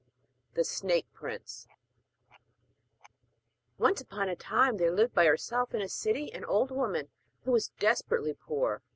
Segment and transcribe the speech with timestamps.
[0.55, 1.67] THE SNAKE PRINCE
[3.77, 7.09] Once upon a time there lived by herself, in a city, an old woman
[7.45, 8.81] who was desperately poor.